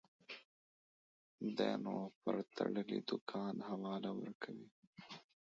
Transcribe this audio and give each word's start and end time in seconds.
دى 1.57 1.69
نو 1.83 1.95
پر 2.21 2.35
تړلي 2.55 2.99
دوکان 3.09 3.55
حواله 3.69 4.09
ورکوي. 4.19 4.67